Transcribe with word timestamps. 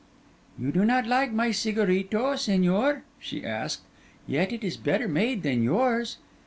'You 0.57 0.71
do 0.71 0.83
not 0.83 1.05
like 1.05 1.31
my 1.31 1.49
cigarrito, 1.51 2.33
Señor?' 2.33 3.01
she 3.19 3.45
asked. 3.45 3.81
'Yet 4.25 4.51
it 4.51 4.63
is 4.63 4.75
better 4.75 5.07
made 5.07 5.43
than 5.43 5.61
yours. 5.61 6.17